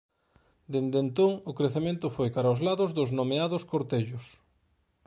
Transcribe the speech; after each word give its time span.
Dende 0.73 0.97
entón 1.05 1.31
o 1.49 1.51
crecemento 1.59 2.05
foi 2.15 2.27
cara 2.35 2.49
aos 2.51 2.63
lados 2.67 2.89
dos 2.97 3.09
nomeados 3.19 3.63
cortellos. 3.71 4.25